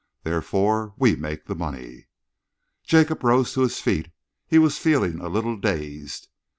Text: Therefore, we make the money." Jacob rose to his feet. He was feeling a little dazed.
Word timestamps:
Therefore, 0.23 0.95
we 0.97 1.15
make 1.15 1.45
the 1.45 1.53
money." 1.53 2.07
Jacob 2.83 3.23
rose 3.23 3.53
to 3.53 3.61
his 3.61 3.77
feet. 3.77 4.09
He 4.47 4.57
was 4.57 4.79
feeling 4.79 5.19
a 5.19 5.29
little 5.29 5.57
dazed. 5.57 6.27